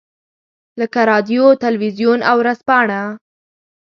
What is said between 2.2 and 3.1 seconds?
او ورځپاڼه.